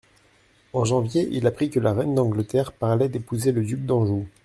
En 0.73 0.83
janvier, 0.83 1.27
il 1.31 1.45
apprit 1.45 1.69
que 1.69 1.79
la 1.79 1.93
reine 1.93 2.15
d'Angleterre 2.15 2.71
parlait 2.71 3.07
d'épouser 3.07 3.51
le 3.51 3.63
duc 3.63 3.85
d'Anjou. 3.85 4.27